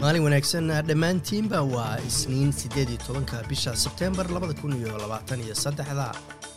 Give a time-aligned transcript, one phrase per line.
[0.00, 5.54] maalin wanaagsan dhammaantiinba waa isniin siddeed iyo tobanka bisha sebteembar labada kun iyo labaatan iyo
[5.54, 6.12] saddexda.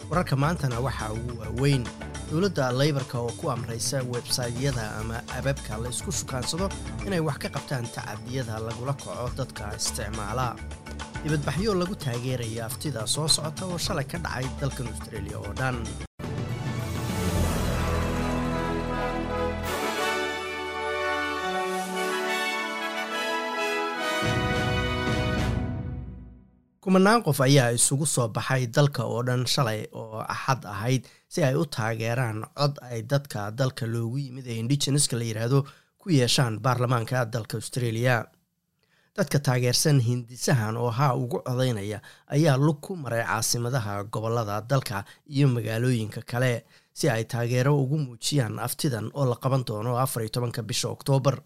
[0.09, 1.83] Wararka maantana waxaa ugu waaweyn
[2.31, 6.69] dowladda laybarka oo ku amraysa websaytyada ama ababka la isku shukaansado
[7.07, 10.55] inay wax ka qabtaan tacadiyada lagula kaco dadka isticmaala.
[11.23, 15.77] Dibadbaxyo lagu taageeraya aftida soo socota oo shalay ka dhacay dalkan australia oo dhan
[26.81, 31.03] kumanaan qof ayaa isugu soo baxay dalka oo dhan shalay oo axad ahayd
[31.33, 35.59] si ay u taageeraan cod ay dadka dalka loogu yimid ee indigeneska la yidhaahdo
[36.01, 38.25] ku yeeshaan baarlamaanka dalka australia.
[39.17, 41.99] Dadka taageersan hindisahan oo haa ugu codaynaya
[42.35, 48.57] ayaa lug ku maray caasimadaha gobollada dalka iyo magaalooyinka kale si ay taageero ugu muujiyaan
[48.59, 51.37] aftidan oo la qaban doono afar iyo tobanka bisha oktoobar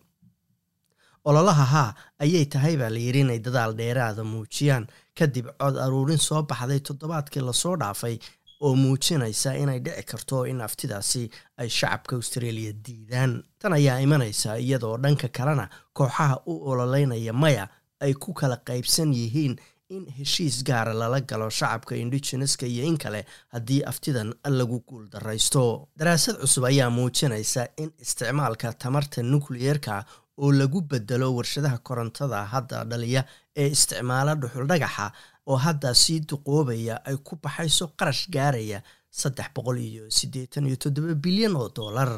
[1.26, 4.88] ololaha haa ayay tahay baa layidhi inay dadaal dheeraada muujiyaan.
[5.20, 8.18] Kadib cod aruurin soo baxday toddobaadkii la soo dhaafay
[8.62, 13.44] oo muujinaysa inay dhici karto in aftidaasi ay shacabka australia diidaan.
[13.60, 17.68] Tan ayaa imanaysa iyadoo dhanka kalena kooxaha u ololeynaya maya
[18.02, 19.56] ay ku kala qaybsan yihiin
[19.90, 25.88] in heshiis gaara lala galo shacabka indigeneska iyo in kale haddii aftidan lagu guul daraysto
[26.00, 30.06] daraasad cusub ayaa muujinaysa in isticmaalka tamarta nukliyeerka
[30.44, 33.22] oo lagu bedelo warshadaha korontada hadda dhaliya
[33.62, 35.08] ee isticmaala dhuxul dhagaxa
[35.52, 38.80] oo hadda sii duqoobaya ay ku baxayso qarash gaaraya
[39.22, 42.10] saddex boqol iyo siddeetan iyo toddoba bilyan oo dollar.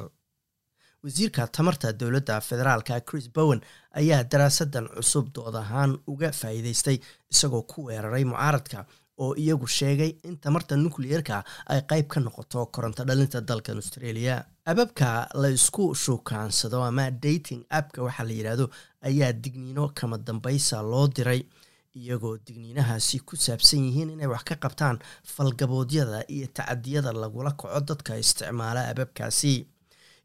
[1.03, 3.61] Wasiirka tamarta dowladda federaalka chris bowen
[3.99, 6.97] ayaa daraasadan cusub dood ahaan uga faa'iideystay
[7.33, 8.79] isagoo ku weeraray mucaaradka
[9.17, 14.45] oo iyagu sheegay in tamarta nukliyeerka ay qayb ka noqoto koronto dhalinta dalkan australia.
[14.65, 18.65] Ababka la isku shukaansado ama dating appka waxaa la yidhaahdo
[19.01, 21.41] ayaa digniino kama dambaysa loo diray
[21.95, 28.17] iyagoo digniinahaasi ku saabsan yihiin inay wax ka qabtaan falgaboodyada iyo tacadiyada lagula kaco dadka
[28.17, 29.53] isticmaala ababkaasi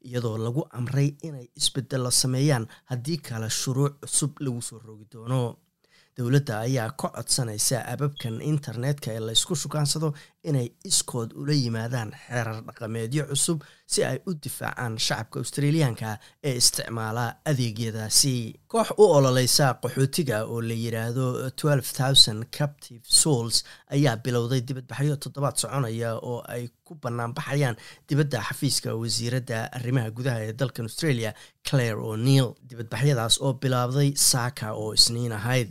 [0.09, 5.57] iyadoo lagu amray inay isbedelo sameeyaan haddii kale shuruuc cusub lagu soo rogi doono
[6.17, 10.09] dowladda ayaa ka codsanaysa ababkan internetka ee laysku shukaansado
[10.51, 13.59] inay iskood ula yimaadaan xeerar dhaqameedyo cusub
[13.93, 16.11] si ay u difaacaan shacabka australiyaanka
[16.49, 18.35] ee isticmaala adeegyadaasi.
[18.73, 21.27] Koox u ololeysa qaxootiga oo la yidhaahdo
[22.59, 27.77] captive souls ayaa bilowday dibadbaxyo toddobaad soconaya oo ay ku banaanbaxayaan
[28.09, 31.31] dibadda xafiiska wasiiradda arrimaha gudaha ee dalkan australia
[31.69, 35.69] claire o'neil dibadbaxyadaas oo bilaabday saaka oo isniin ahayd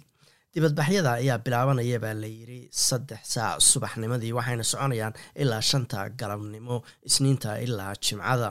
[0.55, 5.13] dibadbaxyada ayaa bilaabanaya baa la yidhi saddex saac subaxnimadii waxayna soconayaan
[5.43, 6.77] ilaa shanta galabnimo
[7.09, 8.49] isniinta ilaa jimcada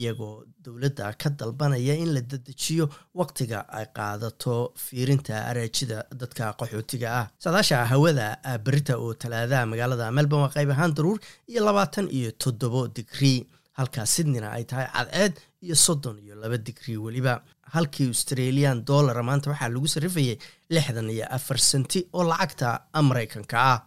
[0.00, 0.34] iyagoo
[0.64, 2.86] dowladda ka dalbanaya in la dedejiyo
[3.20, 7.26] waqtiga ay qaadato fiirinta araajida dadka qaxootiga ah.
[7.44, 8.26] Saadaasha hawada
[8.66, 11.18] berita oo talaadaha magaalada melbourne waa qayb ahaan daruur
[11.50, 13.38] iyo labaatan iyo toddobo digrii
[13.78, 17.34] halkaa sydneyna ay tahay cadceed iyo soddon iyo laba digrii weliba.
[17.74, 20.36] Halkii australian dollara maanta waxaa lagu sarrifayay
[20.74, 22.68] lixdan iyo afar senti oo lacagta
[23.08, 23.78] maraykanka ah